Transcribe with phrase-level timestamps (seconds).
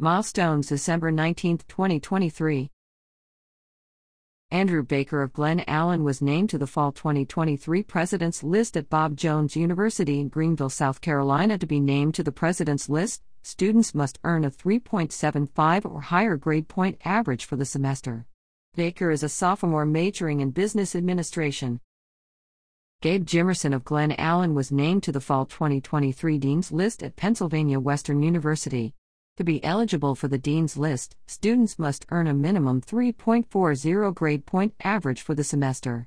[0.00, 2.68] Milestones December 19, 2023.
[4.50, 9.14] Andrew Baker of Glen Allen was named to the Fall 2023 President's List at Bob
[9.14, 11.58] Jones University in Greenville, South Carolina.
[11.58, 16.66] To be named to the President's List, students must earn a 3.75 or higher grade
[16.66, 18.26] point average for the semester.
[18.74, 21.80] Baker is a sophomore majoring in business administration.
[23.00, 27.78] Gabe Jimerson of Glen Allen was named to the Fall 2023 Dean's List at Pennsylvania
[27.78, 28.92] Western University.
[29.36, 34.74] To be eligible for the Dean's List, students must earn a minimum 3.40 grade point
[34.84, 36.06] average for the semester.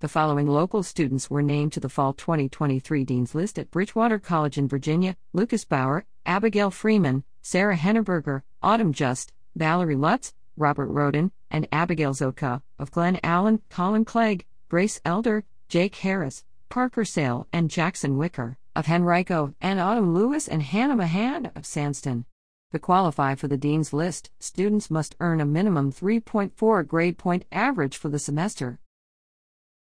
[0.00, 4.58] The following local students were named to the Fall 2023 Dean's List at Bridgewater College
[4.58, 11.66] in Virginia Lucas Bauer, Abigail Freeman, Sarah Henneberger, Autumn Just, Valerie Lutz, Robert Roden, and
[11.72, 18.18] Abigail Zoka, of Glen Allen, Colin Clegg, Grace Elder, Jake Harris, Parker Sale, and Jackson
[18.18, 22.24] Wicker of Henrico, and Autumn Lewis and Hannah Mahan of Sandston.
[22.72, 27.96] To qualify for the Dean's List, students must earn a minimum 3.4 grade point average
[27.96, 28.80] for the semester.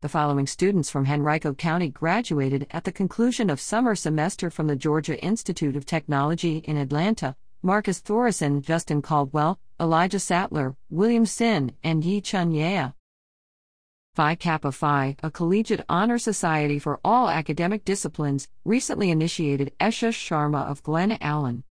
[0.03, 4.77] The following students from Henrico County graduated at the conclusion of summer semester from the
[4.77, 12.05] Georgia Institute of Technology in Atlanta Marcus Thorison, Justin Caldwell, Elijah Sattler, William Sin, and
[12.05, 12.93] Yi Chun Yea.
[14.15, 20.71] Phi Kappa Phi, a collegiate honor society for all academic disciplines, recently initiated Esha Sharma
[20.71, 21.65] of Glen Allen.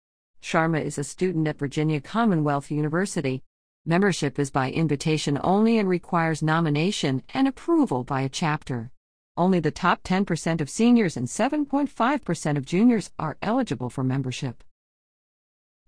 [0.41, 3.43] Sharma is a student at Virginia Commonwealth University.
[3.85, 8.89] Membership is by invitation only and requires nomination and approval by a chapter.
[9.37, 14.63] Only the top 10% of seniors and 7.5% of juniors are eligible for membership.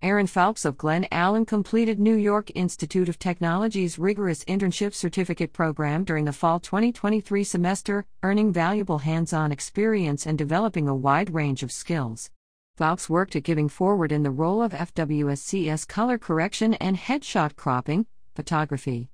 [0.04, 6.04] Aaron Phelps of Glen Allen completed New York Institute of Technology's rigorous internship certificate program
[6.04, 11.62] during the fall 2023 semester, earning valuable hands on experience and developing a wide range
[11.62, 12.30] of skills.
[12.76, 18.04] Phelps worked at Giving Forward in the role of FWSCS color correction and headshot cropping,
[18.34, 19.08] photography.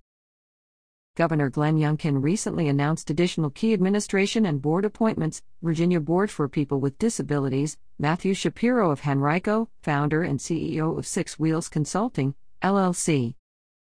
[1.17, 6.81] Governor Glenn Youngkin recently announced additional key administration and board appointments Virginia Board for People
[6.81, 13.35] with Disabilities, Matthew Shapiro of Henrico, founder and CEO of Six Wheels Consulting, LLC.